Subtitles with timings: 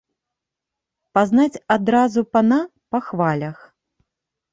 [1.17, 2.57] Пазнаць адразу пана
[2.95, 3.59] па халявах.